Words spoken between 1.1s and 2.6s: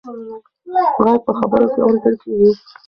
په خبرو کې اورېدل کېږي.